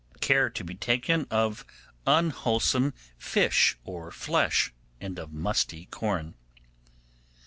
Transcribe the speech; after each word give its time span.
Care 0.19 0.49
to 0.49 0.63
be 0.63 0.75
had 0.83 1.27
of 1.29 1.63
unwholesome 2.07 2.95
Fish 3.19 3.77
or 3.83 4.09
Flesh, 4.09 4.73
and 4.99 5.19
of 5.19 5.31
musty 5.31 5.85
Corn. 5.91 6.33